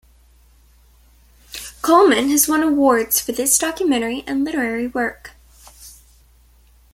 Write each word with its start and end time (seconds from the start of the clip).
Coleman 1.83 2.31
has 2.31 2.47
won 2.47 2.63
awards 2.63 3.21
for 3.21 3.33
this 3.33 3.59
documentary 3.59 4.23
and 4.25 4.43
literary 4.43 4.87
work. 4.87 5.33